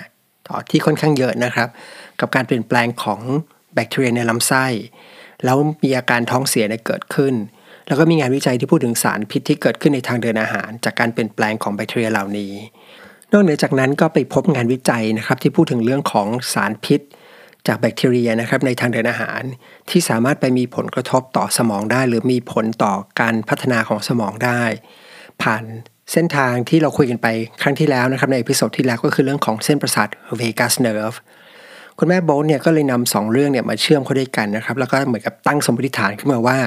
[0.49, 1.69] ต่อที่ค่อนข้างเยอะนะครับ
[2.21, 3.21] กับการเปลี่ยนแปลงของ
[3.75, 4.65] แบคทีเรียในลำไส้
[5.45, 7.35] แล้วมีอาการท้องเสียเกิดขึ้น
[7.87, 12.53] แล้วก็มีงานวิจัยที่พูดถึงสารพิษที่เกิดขึ้นในทางเดินอาหาร จากการเปลี่ยนแปลงของแบคทีเรียเหล่านี้
[13.33, 17.01] นอกเหนือจากนั้นก็ไปพบงานวิจัยนะครับที่พูดถึงเรื่องของสารพิษ
[17.68, 19.42] จากแบคทีเรียนะครับในทางเดินอาหาร
[19.90, 24.62] ที่สามารถไปมีผลกระทบต่อสมองได้ หรือมีผลต่อการพัฒนาของสมองได้
[25.42, 25.64] ผ่าน
[26.12, 27.26] เส้นทางที่เราคุยกันไป
[27.62, 31.14] ครั้งที่แล้วนะครับใน episode ที่แล้วก็คือเรื่องของเส้นประสาท vagus nerve
[31.98, 36.59] คุณแม่โบลต์เนี่ยก็เลยนำสองเรื่องเนี่ยมาเชื่อมเข้าด้วยกันนะครับแล้วก็เหมือนกับตั้งสมมติฐานขึ้นมาว่า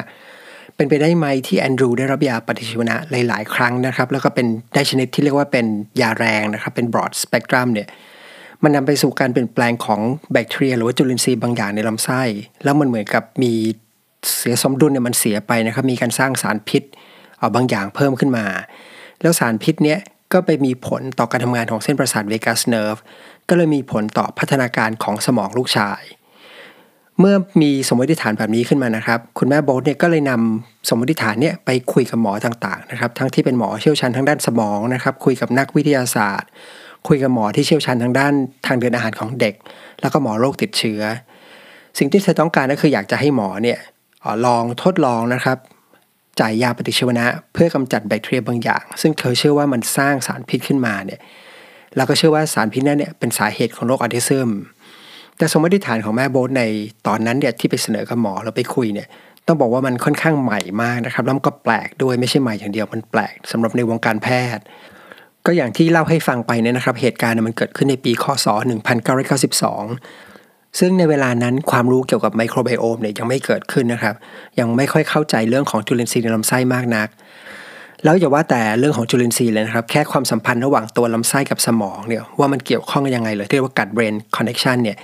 [0.75, 2.95] เป็นไปได้ไหมที่แอนดรูได้รับยาปฏิชีวนะ
[3.27, 5.65] หลาย ๆ ครั้งนะครับแล้วก็เป็นได้ชนิดที่เรียกว่าเป็น
[6.01, 7.87] ยาแรงนะครับเป็น broad spectrum เนี่ย
[8.63, 10.01] มันนำไปสู่การเปลี่ยนแปลงของ
[10.33, 12.21] แบคทีเรีย หรือว่าจุลินทรีย์บางอย่างในลำไส้
[12.63, 13.51] แล้วมันเหมือนกับมี
[14.37, 16.83] เสียสมดุลเนี่ยมันเสียไปนะครับ มีการสร้างสารพิษ
[17.37, 18.45] เอาบางอย่างเพิ่มขึ้นมา
[19.21, 19.99] แล้วสารพิษเนี้ย
[20.33, 22.95] ก็ไปมีผลต่อการทำงานของเส้นประสาท vagus nerve
[23.49, 26.01] ก็เลยมีผลต่อพัฒนาการของสมองลูกชาย
[27.19, 36.49] เมื่อมีสมมติฐานแบบนี้ขึ้นมานะครับ คุณแม่โบลต์เนี่ยก็เลยนำสมมติฐานเนี่ยไปคุยกับหมอต่างๆนะครับ ทั้งที่เป็นหมอเชี่ยวชาญทางด้านสมองนะครับ คุยกับนักวิทยาศาสตร์
[37.07, 38.33] คุยกับหมอที่เชี่ยวชาญทางด้าน
[38.65, 39.55] ทางเดินอาหารของเด็ก
[40.01, 41.01] แล้วก็หมอโรคติดเชื้อ
[41.97, 43.79] สิ่งที่เธอต้องการก็คืออยากจะให้หมอเนี่ย
[44.45, 45.57] ลองทดลองนะครับ
[46.39, 51.19] จ่ายยาปฏิชีวนะ เพื่อกำจัดแบคทีเรียบางอย่าง ซึ่งเธอเชื่อว่ามันสร้างสารพิษขึ้นมาเนี่ย
[51.95, 54.49] แล้วก็เชื่อว่าสารพิษนั้นเนี่ยเป็นสาเหตุของโรคออทิซึม
[55.37, 56.63] แต่สมมติฐานของแม่โบ๊ทใน
[57.07, 59.07] ตอนนั้นเนี่ยที่ไปเสนอกับหมอเราไปคุยเนี่ย
[59.47, 64.63] ต้องบอกว่ามันค่อนข้างใหม่มากนะครับแล้วก็แปลกด้วยไม่ใช่ใหม่อย่างเดียวมันแปลกสำหรับในวงการแพทย์
[65.51, 68.47] ก็อย่างที่เล่าให้ฟังไปเนี่ยนะครับ เหตุการณ์มันเกิดขึ้นในปีคศ
[69.41, 74.15] 1992 ซึ่งในเวลานั้นความรู้เกี่ยวกับไมโครไบโอมเนี่ยยังไม่เกิดขึ้นนะครับ
[74.59, 77.07] ยังไม่ค่อยเข้าใจเรื่องของจุลินทรีย์ในลำไส้มากนัก
[78.03, 84.97] แล้วอย่าว่าแต่เรื่องของจุลินทรีย์เลยนะครับ แค่ความสัมพันธ์ระหว่างตัวลำไส้กับสมองเนี่ยว่ามันเกี่ยวข้องยังไงเลยที่เรียกว่า gut brain connection เนี่ย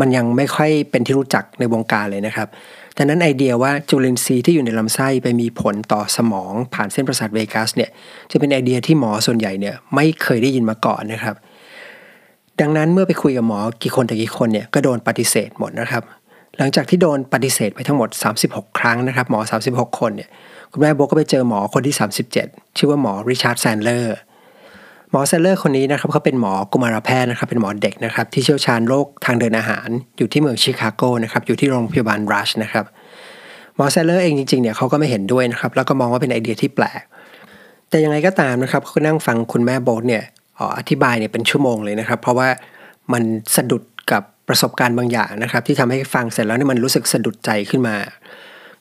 [0.00, 2.48] มันยังไม่ค่อยเป็นที่รู้จักในวงการเลยนะครับ
[2.96, 7.90] ดังนั้นไอเดียว่าจุลินทรีย์ที่อยู่ในลำไส้ไปมีผลต่อสมองผ่านเส้นประสาท vagus เนี่ย
[8.30, 11.36] จะเป็นไอเดียที่หมอส่วนใหญ่เนี่ยไม่เคยได้ยินมาก่อนนะครับ
[12.60, 16.02] ดังนั้นเมื่อไปคุยกับหมอกี่คนต่อกี่คนเนี่ยก็โดนปฏิเสธหมดนะครับ
[16.58, 18.08] หลังจากที่โดนปฏิเสธไปทั้งหมด
[18.44, 20.28] 36 ครั้งนะครับ หมอ 36 คนเนี่ย
[20.70, 21.94] คุณแม่โบลต์ก็ไปเจอหมอคนที่
[22.36, 24.16] 37 ชื่อว่าหมอริชาร์ดแซนด์เลอร์
[25.14, 32.84] หมอแซนด์เลอร์คนนี้นะครับเขาเป็นหมอกุมารแพทย์นะครับเป็นหมอเด็กนะครับที่เชี่ยวชาญโรคทางเดินอาหาร อยู่ที่เมืองชิคาโกนะครับอยู่ที่โรงพยาบาลรัชนะครับ
[33.76, 37.02] หมอแซนด์เลอร์เองจริงๆเนี่ยเขาก็ไม่เห็นด้วยนะครับแล้วก็มองว่าเป็นไอเดียที่แปลก
[37.88, 40.22] แต่ยังไงก็ตามนะครับเขานั่งฟังคุณแม่โบลต์เนี่ย
[40.78, 42.48] อธิบายเนี่ยเป็นชั่วโมงเลยนะครับ เพราะว่า
[43.12, 43.22] มัน
[43.56, 47.96] สะดุดกับประสบการณ์บางอย่างนะครับ ที่ทำให้ฟังเสร็จแล้วเนี่ยมันรู้สึกสะดุดใจขึ้นมา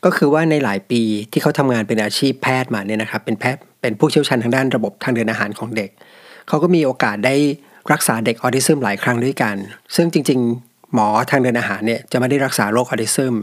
[0.06, 5.90] ก็คือว่าในหลายปีที่เขาทำงานเป็นอาชีพแพทย์มาเนี่ยนะครับเป็นแพทย์เป็นผู้เชี่ยวชาญทางด้านระบบทางเดินอาหารของเด็ก
[6.48, 7.36] เขาก็มีโอกาสได้
[7.92, 9.56] รักษาเด็กออทิซึมหลายครั้งด้วยกัน
[9.96, 13.34] ซึ่งจริง ๆ หมอทางเดินอาหารเนี่ยจะไม่ได้รักษาโรคออทิซึม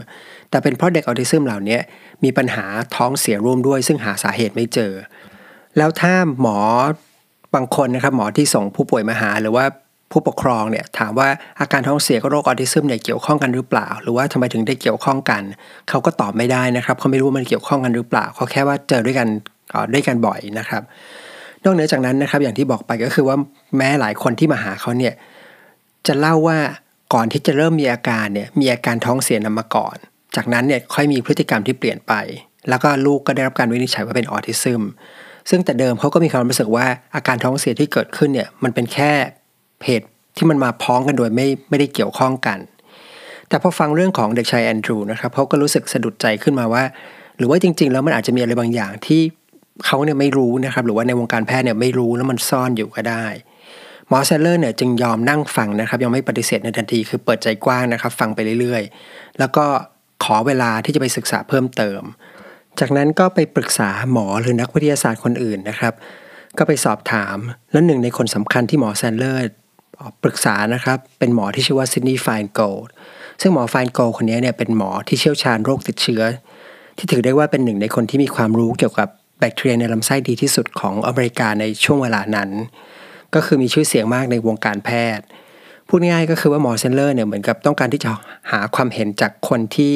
[0.49, 1.77] แต่เป็นเพราะเด็กออทิซึมเหล่านี้
[2.23, 4.93] มีปัญหาท้องเสียร่วมด้วย ซึ่งหาสาเหตุไม่เจอ
[5.77, 6.57] แล้วถ้าหมอ
[7.55, 9.65] บางคนนะครับหมอที่ส่งผู้ป่วยมาหาหรือว่า
[10.11, 11.27] ผู้ปกครองเนี่ยถามว่า
[11.59, 15.41] อาการท้องเสียกับโรคออทิซึมเนี่ยเกี่ยวข้องกันหรือเปล่า หรือว่าทำไมถึงได้เกี่ยวข้องกัน
[15.89, 19.27] เขาก็ตอบไม่ได้นะครับเขาไม่รู้ว่ามันเกี่ยวข้องกันหรือเปล่าเขาแค่ว่าเจอด้วยกัน
[19.93, 20.83] ด้วยกันบ่อยนะครับ
[21.63, 23.37] นอกเหนือจากนั้นนะครับ อย่างที่บอกไปก็คือว่า
[23.77, 25.13] แม้หลายคนที่มาหาเขาเนี่ย
[26.07, 26.57] จะเล่าว่า
[27.13, 29.95] ก่อนที่จะเริ่มมีอาการเนี่ยมีอาการท้องเสียนำมาก่อน
[30.35, 32.13] จากนั้นเนี่ยค่อยมีพฤติกรรมที่เปลี่ยนไป
[32.69, 34.81] แล้วก็ลูกก็ได้รับการวินิจฉัยว่าเป็นออทิซึม
[35.49, 39.11] ซึ่งแต่เดิมเขาก็มีความรู้สึกว่าอาการท้องเสียที่เกิดขึ้นเนี่ยมันเป็นแค่
[39.85, 42.59] เหตุที่มันมาพ้องกันโดยไม่ไม่ได้เกี่ยวข้องกัน
[43.47, 46.83] แต่พอฟังเรื่องของเด็กชายแอนดรูนะครับเขาก็รู้สึกสะดุดใจขึ้นมาว่า
[47.37, 49.21] หรือว่าจริง ๆ แล้วมันอาจจะมีอะไรบางอย่างที่
[49.85, 53.25] เขาเนี่ยไม่รู้นะครับ หรือว่าในวงการแพทย์เนี่ยไม่รู้แล้วมันซ่อนอยู่ก็ได้
[54.07, 59.65] หมอแซนด์เลอร์เนี่ยจึงยอมนั่งฟังนะครับ ยังไม่ปฏิเสธในทันทีคือเปิดใจกว้างนะครับ ฟังไปเรื่อยๆ แล้วก็
[60.23, 62.01] ขอเวลาที่จะไปศึกษาเพิ่มเติม
[62.79, 65.93] จากนั้นก็ไปปรึกษาหมอหรือนักวิทยาศาสตร์คนอื่นนะครับ
[66.57, 67.37] ก็ไปสอบถาม
[67.71, 69.41] และหนึ่งในคนสำคัญที่หมอแซนด์เลอร์
[70.23, 72.91] ปรึกษานะครับเป็นหมอที่ชื่อว่าซิดนีย์ไฟน์โกลด์
[73.41, 76.23] ซึ่งหมอไฟน์โกลด์คนนี้เนี่ยเป็นหมอที่เชี่ยวชาญโรคติดเชื้อ
[76.97, 82.49] ที่ถือได้ว่าเป็นหนึ่งในคนที่มีความรู้เกี่ยวกับ แบคทีเรียในลำไส้ดีที่สุดของอเมริกาในช่วงเวลานั้น
[83.35, 85.25] ก็คือมีชื่อเสียงมากในวงการแพทย์
[85.87, 88.09] พูดง่ายก็คือว่าหมอแซนด์เลอร์เนี่ยเหมือนกับต้องการที่จะ
[88.51, 89.95] หาความเห็นจากคนที่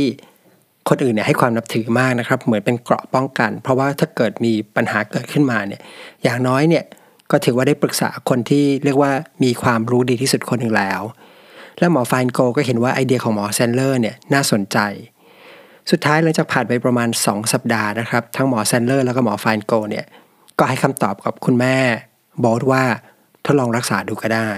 [0.89, 5.81] คนอื่นเนี่ยให้ความนับถือมากนะครับ เหมือนเป็นเกราะป้องกัน เพราะว่าถ้าเกิดมีปัญหาเกิดขึ้นมาเนี่ย
[6.23, 6.83] อย่างน้อยเนี่ย
[7.31, 9.11] ก็ถือว่าได้ปรึกษาคนที่เรียกว่า
[9.43, 11.01] มีความรู้ดีที่สุดคนหนึ่งแล้ว
[11.79, 14.77] และหมอไฟน์โกลด์ก็เห็นว่าไอเดียของหมอแซนด์เลอร์เนี่ยน่าสนใจ
[15.91, 20.05] สุดท้ายหลังจากผ่านไปประมาณ 2 สัปดาห์นะครับทั้งหมอแซนด์เลอร์แล้วก็หมอไฟน์โกลด์เนี่ย
[20.59, 21.77] ก็ให้คำตอบกับคุณแม่
[22.43, 22.83] บอกว่า
[23.45, 24.49] ทดลองรักษาดูก็ได้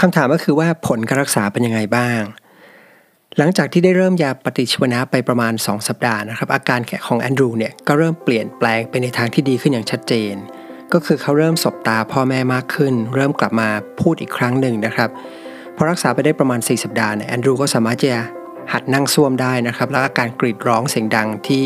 [0.00, 2.20] คำถามก็คือว่าผลการรักษาเป็นยังไงบ้าง
[3.38, 10.34] หลังจากที่ได้เริ่มยาปฏิชีวนะไปประมาณ 2 สัปดาห์นะครับอาการของแอนดรูเนี่ยก็เริ่มเปลี่ยนแปลงไปในทางที่ดีขึ้นอย่างชัดเจน
[10.92, 13.68] ก็คือเขาเริ่มสบตาพ่อแม่มากขึ้น เริ่มกลับมา
[14.00, 15.10] พูดอีกครั้งหนึ่งนะครับ
[15.76, 18.22] พอรักษาไปได้ประมาณ 4 สัปดาห์เนี่ยแอนดรูก็สามารถจะ
[18.72, 21.64] หัดนั่งซ่วมได้นะครับ แล้วอาการกรีดร้องเสียงดังที่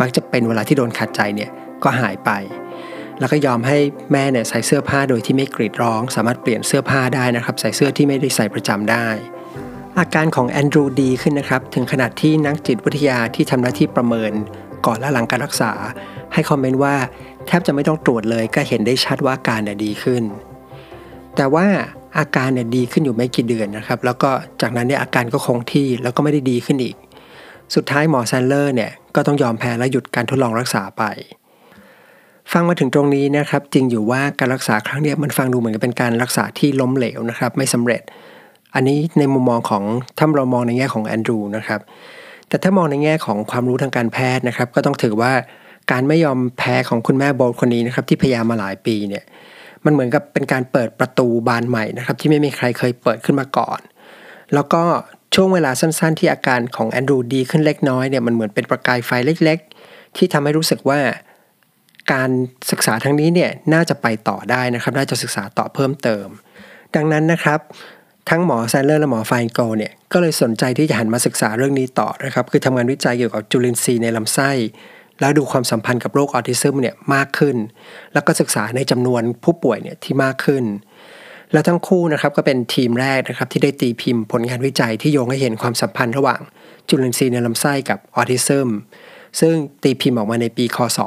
[0.00, 1.50] มักจะเป็นเวลาที่โดนขัดใจเนี่ย
[1.84, 2.30] ก็หายไป
[3.18, 3.78] แล้วก็ยอมให้
[4.12, 9.06] แม่เนี่ยใส่เสื้อผ้าโดยที่ไม่กรีดร้อง สามารถเปลี่ยนเสื้อผ้าได้นะครับ ใส่เสื้อที่ไม่ได้ใส่ประจำได้
[9.98, 14.32] อาการของแอนดรูดีขึ้นนะครับ ถึงขนาดที่นักจิตวิทยาที่ทำหน้าที่ประเมิน
[14.86, 15.72] ก่อนและหลังการรักษา
[16.32, 16.94] ให้คอมเมนต์ว่า
[17.46, 20.22] แทบจะไม่ต้องตรวจเลยก็เห็นได้ชัดว่าอาการเนี่ยดีขึ้น
[21.36, 21.66] แต่ว่า
[22.16, 24.30] อาการเนี่ยดีขึ้นอยู่ไม่กี่เดือนนะครับ แล้วก็
[24.62, 26.96] จากนั้นเนี่ยอาการก็คงที่แล้วก็ไม่ได้ดีขึ้นอีก
[27.74, 31.02] สุดท้ายหมอแซนเลอร์เนี่ยก็ต้องยอมแพ้และหยุดการทดลองรักษาไป
[32.52, 38.02] ฟังมาถึงตรงนี้นะครับ จริงอยู่ว่าการรักษาครั้งนี้มันฟังดูเหมือนกับเป็นการรักษาที่ล้มเหลวนะครับ ไม่สำเร็จ
[38.74, 39.82] อันนี้ในมุมมองของ
[40.18, 41.80] ถ้าเรามองในแง่ของแอนดรูนะครับ
[42.48, 45.32] แต่ถ้ามองในแง่ของความรู้ทางการแพทย์นะครับ ก็ต้องถือว่า
[45.90, 49.24] การไม่ยอมแพ้ของคุณแม่โบลคนนี้นะครับที่พยายามมาหลายปีเนี่ย
[49.88, 53.80] มันเหมือนกับเป็นการเปิดประตูบานใหม่นะครับ ที่ไม่มีใครเคยเปิดขึ้นมาก่อน
[54.54, 54.82] แล้วก็
[55.34, 59.10] ช่วงเวลาสั้นๆ ที่อาการของแอนดรูดีขึ้นเล็กน้อยเนี่ยมันเหมือนเป็นประกายไฟ
[59.44, 61.00] เล็ก ๆ ที่ทำให้รู้สึกว่า
[62.12, 62.30] การ
[62.70, 66.26] ศึกษาทางนี้เนี่ยน่าจะไปต่อได้นะครับ น่าจะศึกษาต่อเพิ่มเติม
[66.96, 67.60] ดังนั้นนะครับ
[68.30, 74.50] ทั้งหมอแซนด์เลอร์และหมอไฟน์โกลด์เนี่ยก็เลยสนใจที่จะหันมาศึกษาเรื่องนี้ต่อนะครับ คือทำงานวิจัยเกี่ยวกับจุลินทรีย์ในลำไส้
[75.20, 77.56] แล้วดูความสัมพันธ์กับโรคออทิซึมเนี่ยมากขึ้น
[78.12, 80.64] แล้วก็ศึกษาในจำนวนผู้ป่วยเนี่ยที่มากขึ้น
[81.52, 86.40] แล้วทั้งคู่นะครับก็เป็นทีมแรกนะครับที่ได้ตีพิมพ์ผลงานวิจัยที่โยงให้เห็นความสัมพันธ์ระหว่าง
[86.88, 88.68] จุลินทรีย์ในลำไส้กับออทิซึม
[89.40, 90.98] ซึ่งตีพิมพ์ออกมาในปีคศ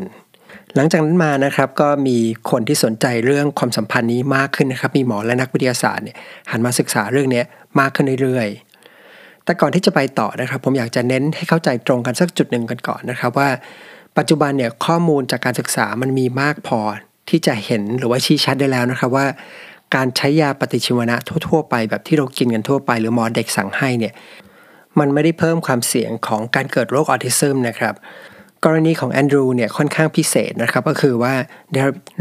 [0.00, 2.16] 2000 หลังจากนั้นมานะครับก็มี
[2.50, 6.16] คนที่สนใจเรื่องความสัมพันธ์นี้มากขึ้นนะครับมีหมอและนักวิทยาศาสตร์เนี่ย
[6.50, 7.42] หันมาศึกษาเรื่องนี้
[7.80, 8.65] มากขึ้นเรื่อยๆ
[9.46, 13.48] แต่ก่อนที่จะไปต่อนะครับ ผมอยากจะเน้นให้เข้าใจตรงกันสักจุดหนึ่งกันก่อนนะครับว่า
[14.18, 16.80] ปัจจุบันเนี่ยข้อมูลจากการศึกษามันมีมากพอ
[17.28, 19.26] ที่จะเห็นหรือว่าชี้ชัดได้แล้วนะครับว่า
[19.94, 21.16] การใช้ยาปฏิชีวนะ
[21.48, 24.14] ทั่ว ๆ ไปแบบที่เรากินกันทั่วไป หรือหมอเด็กสั่งให้เนี่ย
[24.98, 27.94] มันไม่ได้เพิ่มความเสี่ยงของการเกิดโรคออทิซึมนะครับ
[28.64, 31.34] กรณีของแอนดรูเนี่ยค่อนข้างพิเศษนะครับก็คือว่า
[31.72, 31.80] ได้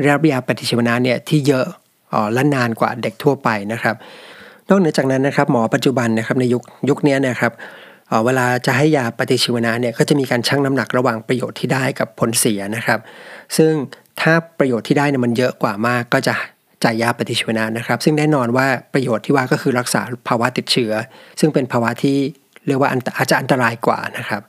[0.09, 1.65] รับยาปฏิชีวนะเนี่ยที่เยอะ
[2.13, 3.95] อ๋อและนานกว่าเด็กทั่วไปนะครับ
[4.69, 7.51] นอกเหนือจากนั้นนะครับหมอปัจจุบันนะครับในยุคยุคนี้นะครับ
[8.25, 12.99] เวลาจะให้ยาปฏิชีวนะเนี่ยก็จะมีการชั่งน้ำหนักระหว่างประโยชน์ที่ได้กับผลเสียนะครับ
[13.57, 13.71] ซึ่ง
[14.21, 16.35] ถ้าประโยชน์ที่ได้เนี่ยมันเยอะกว่ามากก็จะ
[16.83, 20.91] จ่ายยาปฏิชีวนะนะครับ ซึ่งแน่นอนว่าประโยชน์ที่ว่าก็คือรักษาภาวะติดเชื้อ
[21.39, 22.17] ซึ่งเป็นภาวะที่
[22.67, 24.41] เรียกว่าอาจจะอันตรายกว่านะครับ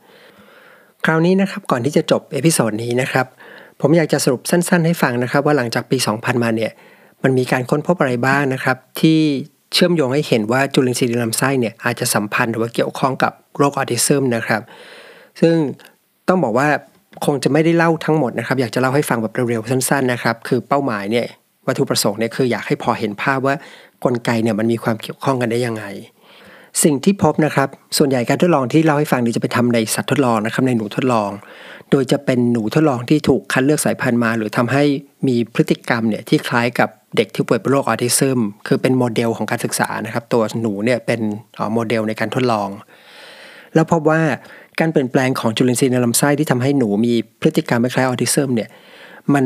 [1.04, 3.26] คราวนี้นะครับก่อนที่จะจบ episode นี้นะครับ
[3.80, 6.72] ผมอยากจะสรุปสั้น ๆ ให้ฟังนะครับ ว่าหลังจากปี 2000 มาเนี่ย
[7.22, 9.20] มันมีการค้นพบอะไรบ้างนะครับ ที่
[9.72, 14.62] เชื่อมโยงให้เห็นว่าจุลินทรีย์ในลำไส้เนี่ยอาจจะสัมพันธ์หรือว่าเกี่ยวข้องกับโรคออทิซึมนะครับ
[15.40, 15.56] ซึ่ง
[16.28, 16.68] ต้องบอกว่า
[17.24, 21.26] คงจะไม่ได้เล่าทั้งหมดนะครับ อยากจะเล่าให้ฟังแบบเร็วๆสั้นๆนะครับ คือเป้าหมายเนี่ย
[21.66, 23.54] วัตถุประสงค์เนี่ยคืออยากให้พอเห็นภาพว่า
[24.04, 25.84] กลไกเนี่ยมันมีความเกี่ยวข้องกันได้ยังไง
[26.84, 31.30] สิ่งที่พบนะครับ ส่วนใหญ่การทดลองที่เล่าให้ฟังนี่จะไปทำในสัตว์ทดลองนะครับในหนูทดลอง
[31.90, 34.84] โดยจะเป็นหนูทดลองที่ถูกคัดเลือกสายพันธุ์มา หรือทำให้
[35.28, 41.20] มีพฤติกรรมเนี่ยที่คล้ายกับเด็กที่ป่วยเป็นโรคออทิซึมคือเป็นโมเดลของการศึกษานะครับ ตัวหนูเนี่ยเป็น
[41.74, 42.68] โมเดลในการทดลอง
[43.74, 44.20] แล้วพบว่า
[44.80, 48.68] การเปลี่ยนแปลงของจุลินทรีย์ในลำไส้ที่ทำให้หนูมีพฤติกรรมคล้ายออทิซึมเนี่ย
[49.34, 49.44] มัน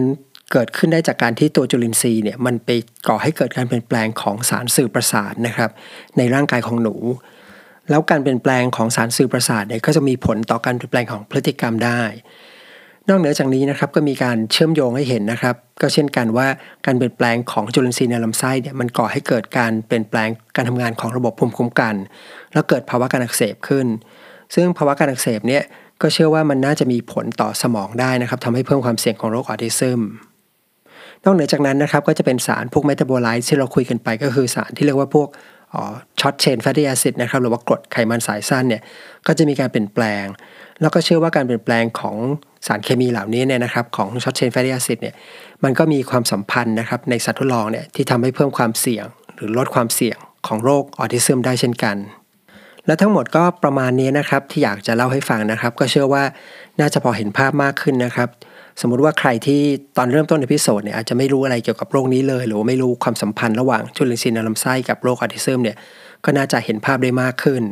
[0.52, 2.70] เกิดขึ้นได้จากการที่ตัวจุลินทรีย์เนี่ยมันไป
[3.08, 5.70] ก่อให้เกิดการเปลี่ยนแปลงของสารสื่อประสาทนะครับ
[6.16, 6.94] ในร่างกายของหนู
[7.90, 12.02] แล้วการเปลี่ยนแปลงของสารสื่อประสาทเนี่ยก็จะมีผลต่อการเปลี่ยนแปลงของพฤติกรรมได้
[13.08, 16.46] นอกเหนือจากนี้นะครับก็มีการเชื่อมโยงให้เห็นนะครับ ก็เช่นกันว่า
[16.86, 21.94] การเปลี่ยนแปลงของจุลินทรีย์ในลำไส้เนี่ยมันก่อให้เกิดการเปลี่ยนแปลงการทำงานของระบบภูมิคุ้มกัน
[22.52, 23.86] แล้วเกิดภาวะการอักเสบขึ้น
[24.54, 25.62] ซึ่งภาวะการอักเสบเนี่ย
[26.02, 30.00] ก็เชื่อว่ามันน่าจะมีผลต่อสมองได้นะครับทำให้เพิ่มความเสี่ยงของโรคออทิซึม
[31.24, 35.28] นอกเหนือจากนั้นนะครับก็จะเป็นสารพวก metabolite ที่เราคุยกันไปก็คือสารที่เรียกว่าพวก
[36.20, 38.82] short chain fatty acid นะครับหรือว่ากรดไขมันสายสั้นเนี่ย
[39.26, 40.24] ก็จะมีการเปลี่ยนแปลง
[40.80, 42.16] แล้วก็เชื่อว่าการเปลี่ยนแปลงของ
[42.66, 45.14] สารเคมีเหล่านี้เนี่ยนะครับของ short chain fatty acid เนี่ย
[45.64, 51.96] มันก็มีความสัมพันธ์นะครับในสัตว์ทดลองเนี่ยที่ทำให้เพิ่มความเสี่ยง หรือลดความเสี่ยงของโรคออทิซึมได้เช่นกัน
[52.86, 56.24] และทั้งหมดก็ประมาณนี้นะครับที่อยากจะเล่าให้ฟังนะครับ ก็เชื่อว่า
[56.80, 58.28] น่าจะพอเห็นภาพมากขึ้นนะครับ
[58.80, 59.60] สมมุติว่าใครที่
[59.96, 65.76] ตอนเริ่มต้นใน episode เนี่ยอาจจะไม่รู้อะไรเกี่ยวกับโรคนี้เลย หรือว่าไม่รู้ความสัมพันธ์ระหว่างจุลินทรีย์ในลำไส้กับโรคออทิซึมเนี่ย
[66.24, 67.62] ก็น่าจะเห็นภาพได้มากขึ้น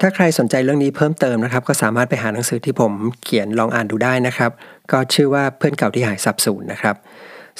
[0.00, 4.50] ถ้าใครสนใจเรื่องนี้เพิ่มเติมนะครับ ก็สามารถไปหาหนังสือที่ผมเขียนลองอ่านดูได้นะครับ
[4.92, 6.96] ก็ชื่อว่าเพื่อนเก่าที่หายสาบสูญนะครับ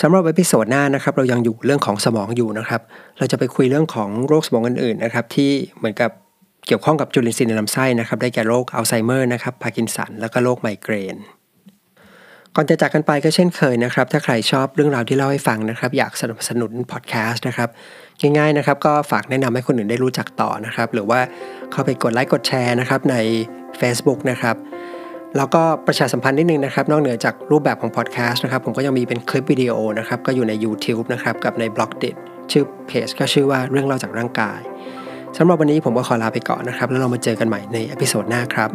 [0.01, 2.81] สำหรับ episode หน้านะครับเรายังอยู่เรื่องของสมองอยู่นะครับ
[3.19, 6.11] เราจะไปคุยเรื่องของโรคสมองอื่นๆนะครับที่เหมือนกับ
[6.67, 11.17] เกี่ยวข้องกับจุลินทรีย์ในลำไส้นะครับ ได้แก่โรคอัลไซเมอร์นะครับพาร์กินสันแล้วก็โรคไมเกรน
[12.59, 17.69] ก่อนจะจากกันไปก็เช่นเคยนะครับ ถ้าใครชอบเรื่องราวที่เล่าให้ฟังนะครับ อยากสนับสนุนพอดแคสต์นะครับ
[18.21, 21.21] ง่ายๆนะครับ ก็ฝากแนะนำให้คนอื่นได้รู้จักต่อนะครับ หรือว่า
[21.73, 23.17] เข้าไปกดไลค์กดแชร์นะครับใน
[23.81, 24.57] Facebook นะครับ
[25.37, 32.11] แล้วก็ประชาสัมพันธ์นิดนึงนะครับ นอกเหนือจากรูปแบบของพอดแคสต์นะครับ ผมก็ยังมีเป็นคลิปวิดีโอนะครับ ก็อยู่ใน YouTube นะครับ กับใน Blockdit
[32.51, 34.61] ชื่อเพจก็ชื่อว่าเรื่องเล่าจากร่างกาย
[35.37, 38.71] สำหรับวันนี้ผมก็ขอลาไปก่อนนะครับ แล้วเรามาเจอกันใหม่ใน episode หน้าครับ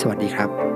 [0.00, 0.71] สวัสดีครับ